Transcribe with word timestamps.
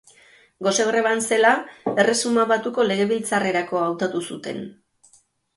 Gose 0.67 0.85
greban 0.87 1.21
zela, 1.35 1.51
Erresuma 2.05 2.45
Batuko 2.53 2.87
Legebiltzarrerako 2.93 3.85
hautatu 3.89 4.23
zuten. 4.33 4.65